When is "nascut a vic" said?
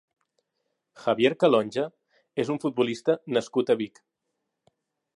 3.39-4.07